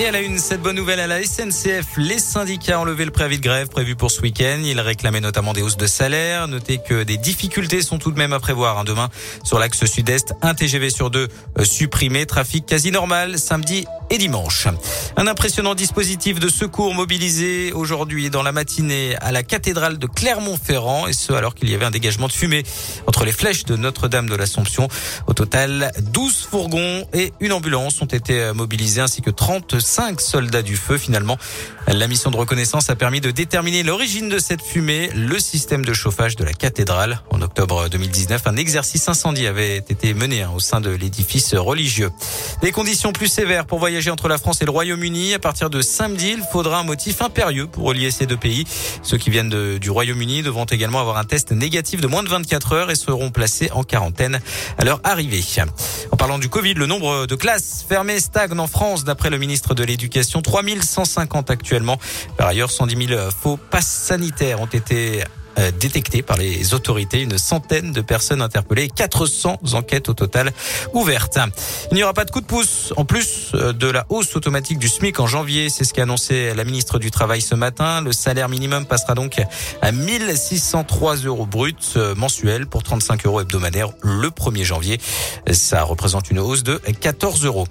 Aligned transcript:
Et 0.00 0.06
à 0.06 0.10
la 0.10 0.22
une, 0.22 0.38
cette 0.38 0.60
bonne 0.60 0.74
nouvelle 0.74 0.98
à 0.98 1.06
la 1.06 1.22
SNCF. 1.22 1.86
Les 1.98 2.18
syndicats 2.18 2.80
ont 2.80 2.84
levé 2.84 3.04
le 3.04 3.12
préavis 3.12 3.38
de 3.38 3.42
grève 3.42 3.68
prévu 3.68 3.94
pour 3.94 4.10
ce 4.10 4.22
week-end. 4.22 4.60
Ils 4.64 4.80
réclamaient 4.80 5.20
notamment 5.20 5.52
des 5.52 5.62
hausses 5.62 5.76
de 5.76 5.86
salaire. 5.86 6.48
Notez 6.48 6.78
que 6.78 7.04
des 7.04 7.16
difficultés 7.16 7.80
sont 7.80 7.98
tout 7.98 8.10
de 8.10 8.18
même 8.18 8.32
à 8.32 8.40
prévoir. 8.40 8.76
Hein. 8.76 8.82
Demain, 8.82 9.08
sur 9.44 9.60
l'axe 9.60 9.84
sud-est, 9.84 10.34
un 10.42 10.54
TGV 10.54 10.90
sur 10.90 11.10
deux 11.10 11.28
euh, 11.60 11.64
supprimé. 11.64 12.26
Trafic 12.26 12.66
quasi 12.66 12.90
normal 12.90 13.38
samedi 13.38 13.86
et 14.10 14.18
dimanche. 14.18 14.66
Un 15.16 15.28
impressionnant 15.28 15.76
dispositif 15.76 16.40
de 16.40 16.48
secours 16.48 16.92
mobilisé 16.92 17.72
aujourd'hui 17.72 18.30
dans 18.30 18.42
la 18.42 18.50
matinée 18.50 19.14
à 19.20 19.30
la 19.30 19.44
cathédrale 19.44 19.98
de 19.98 20.08
Clermont-Ferrand 20.08 21.06
et 21.06 21.12
ce 21.12 21.32
alors 21.32 21.54
qu'il 21.54 21.70
y 21.70 21.74
avait 21.74 21.86
un 21.86 21.92
dégagement 21.92 22.26
de 22.26 22.32
fumée 22.32 22.64
entre 23.06 23.24
les 23.24 23.32
flèches 23.32 23.64
de 23.64 23.76
Notre-Dame 23.76 24.28
de 24.28 24.34
l'Assomption. 24.34 24.88
Au 25.28 25.34
total, 25.34 25.92
12 26.00 26.48
fourgons 26.50 27.06
et 27.12 27.32
une 27.38 27.52
ambulance 27.52 28.02
ont 28.02 28.06
été 28.06 28.52
mobilisés 28.54 29.00
ainsi 29.00 29.22
que 29.22 29.30
30 29.30 29.83
cinq 29.84 30.20
soldats 30.20 30.62
du 30.62 30.76
feu. 30.76 30.98
Finalement, 30.98 31.38
la 31.86 32.08
mission 32.08 32.30
de 32.30 32.36
reconnaissance 32.36 32.90
a 32.90 32.96
permis 32.96 33.20
de 33.20 33.30
déterminer 33.30 33.82
l'origine 33.82 34.28
de 34.28 34.38
cette 34.38 34.62
fumée, 34.62 35.10
le 35.14 35.38
système 35.38 35.84
de 35.84 35.92
chauffage 35.92 36.34
de 36.34 36.44
la 36.44 36.54
cathédrale. 36.54 37.20
En 37.30 37.42
octobre 37.42 37.88
2019, 37.88 38.42
un 38.46 38.56
exercice 38.56 39.06
incendie 39.08 39.46
avait 39.46 39.76
été 39.76 40.14
mené 40.14 40.42
hein, 40.42 40.50
au 40.56 40.60
sein 40.60 40.80
de 40.80 40.90
l'édifice 40.90 41.54
religieux. 41.54 42.10
Des 42.62 42.72
conditions 42.72 43.12
plus 43.12 43.28
sévères 43.28 43.66
pour 43.66 43.78
voyager 43.78 44.10
entre 44.10 44.28
la 44.28 44.38
France 44.38 44.62
et 44.62 44.64
le 44.64 44.70
Royaume-Uni. 44.70 45.34
À 45.34 45.38
partir 45.38 45.68
de 45.70 45.82
samedi, 45.82 46.34
il 46.38 46.42
faudra 46.50 46.78
un 46.78 46.84
motif 46.84 47.20
impérieux 47.20 47.66
pour 47.66 47.84
relier 47.84 48.10
ces 48.10 48.26
deux 48.26 48.36
pays. 48.36 48.64
Ceux 49.02 49.18
qui 49.18 49.30
viennent 49.30 49.78
du 49.78 49.90
Royaume-Uni 49.90 50.42
devront 50.42 50.64
également 50.64 51.00
avoir 51.00 51.18
un 51.18 51.24
test 51.24 51.52
négatif 51.52 52.00
de 52.00 52.06
moins 52.06 52.22
de 52.22 52.28
24 52.28 52.72
heures 52.72 52.90
et 52.90 52.96
seront 52.96 53.30
placés 53.30 53.70
en 53.72 53.82
quarantaine 53.82 54.40
à 54.78 54.84
leur 54.84 55.00
arrivée. 55.04 55.34
En 56.12 56.16
parlant 56.16 56.38
du 56.38 56.48
Covid, 56.48 56.74
le 56.74 56.86
nombre 56.86 57.26
de 57.26 57.34
classes 57.34 57.84
fermées 57.88 58.20
stagne 58.20 58.58
en 58.58 58.66
France 58.66 59.04
d'après 59.04 59.30
le 59.30 59.38
ministre 59.38 59.73
de 59.74 59.84
l'Éducation. 59.84 60.42
3150 60.42 61.50
actuellement. 61.50 61.98
Par 62.36 62.48
ailleurs, 62.48 62.70
110 62.70 63.06
000 63.08 63.30
faux 63.30 63.56
passes 63.56 63.86
sanitaires 63.86 64.60
ont 64.60 64.66
été 64.66 65.24
euh, 65.58 65.70
détectés 65.70 66.22
par 66.22 66.36
les 66.36 66.74
autorités. 66.74 67.22
Une 67.22 67.38
centaine 67.38 67.92
de 67.92 68.00
personnes 68.00 68.42
interpellées, 68.42 68.88
400 68.88 69.60
enquêtes 69.74 70.08
au 70.08 70.14
total 70.14 70.52
ouvertes. 70.94 71.38
Il 71.92 71.94
n'y 71.94 72.02
aura 72.02 72.12
pas 72.12 72.24
de 72.24 72.32
coup 72.32 72.40
de 72.40 72.46
pouce 72.46 72.92
en 72.96 73.04
plus 73.04 73.52
euh, 73.54 73.72
de 73.72 73.86
la 73.86 74.04
hausse 74.08 74.34
automatique 74.34 74.78
du 74.78 74.88
SMIC 74.88 75.20
en 75.20 75.28
janvier. 75.28 75.70
C'est 75.70 75.84
ce 75.84 75.94
qu'a 75.94 76.02
annoncé 76.02 76.52
la 76.54 76.64
ministre 76.64 76.98
du 76.98 77.12
Travail 77.12 77.40
ce 77.40 77.54
matin. 77.54 78.00
Le 78.00 78.12
salaire 78.12 78.48
minimum 78.48 78.84
passera 78.84 79.14
donc 79.14 79.40
à 79.80 79.92
1603 79.92 81.16
euros 81.18 81.46
bruts 81.46 81.74
euh, 81.96 82.16
mensuels 82.16 82.66
pour 82.66 82.82
35 82.82 83.24
euros 83.26 83.40
hebdomadaires 83.40 83.90
le 84.02 84.30
1er 84.30 84.64
janvier. 84.64 85.00
Ça 85.52 85.84
représente 85.84 86.30
une 86.30 86.40
hausse 86.40 86.64
de 86.64 86.78
14 86.78 87.44
euros. 87.44 87.68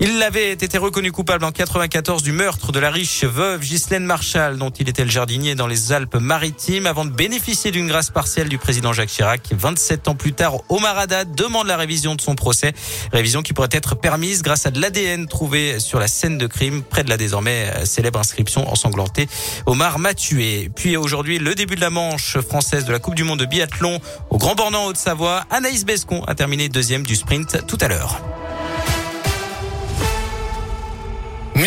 Il 0.00 0.22
avait 0.22 0.52
été 0.52 0.78
reconnu 0.78 1.10
coupable 1.10 1.44
en 1.44 1.50
94 1.50 2.22
du 2.22 2.30
meurtre 2.30 2.70
de 2.70 2.78
la 2.78 2.88
riche 2.88 3.24
veuve 3.24 3.62
Ghislaine 3.62 4.04
Marshall, 4.04 4.56
dont 4.56 4.70
il 4.70 4.88
était 4.88 5.02
le 5.02 5.10
jardinier 5.10 5.56
dans 5.56 5.66
les 5.66 5.90
Alpes-Maritimes, 5.92 6.86
avant 6.86 7.04
de 7.04 7.10
bénéficier 7.10 7.72
d'une 7.72 7.88
grâce 7.88 8.10
partielle 8.10 8.48
du 8.48 8.58
président 8.58 8.92
Jacques 8.92 9.08
Chirac. 9.08 9.42
27 9.50 10.06
ans 10.06 10.14
plus 10.14 10.34
tard, 10.34 10.58
Omar 10.68 10.96
Haddad 10.96 11.34
demande 11.34 11.66
la 11.66 11.76
révision 11.76 12.14
de 12.14 12.20
son 12.20 12.36
procès, 12.36 12.74
révision 13.12 13.42
qui 13.42 13.52
pourrait 13.52 13.70
être 13.72 13.96
permise 13.96 14.42
grâce 14.42 14.66
à 14.66 14.70
de 14.70 14.80
l'ADN 14.80 15.26
trouvé 15.26 15.80
sur 15.80 15.98
la 15.98 16.06
scène 16.06 16.38
de 16.38 16.46
crime, 16.46 16.84
près 16.84 17.02
de 17.02 17.10
la 17.10 17.16
désormais 17.16 17.72
euh, 17.74 17.84
célèbre 17.84 18.20
inscription 18.20 18.70
ensanglantée. 18.70 19.26
Omar 19.66 19.98
m'a 19.98 20.14
tué. 20.14 20.70
Puis 20.76 20.96
aujourd'hui, 20.96 21.40
le 21.40 21.56
début 21.56 21.74
de 21.74 21.80
la 21.80 21.90
manche 21.90 22.38
française 22.38 22.84
de 22.84 22.92
la 22.92 23.00
Coupe 23.00 23.16
du 23.16 23.24
Monde 23.24 23.40
de 23.40 23.46
biathlon 23.46 23.98
au 24.30 24.38
Grand 24.38 24.54
Bornand 24.54 24.86
Haute-Savoie. 24.86 25.44
Anaïs 25.50 25.84
Bescon 25.84 26.22
a 26.28 26.36
terminé 26.36 26.68
deuxième 26.68 27.04
du 27.04 27.16
sprint 27.16 27.66
tout 27.66 27.78
à 27.80 27.88
l'heure. 27.88 28.20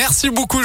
Merci 0.01 0.31
beaucoup. 0.31 0.57